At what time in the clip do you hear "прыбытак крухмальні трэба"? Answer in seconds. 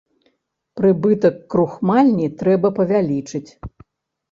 0.81-2.67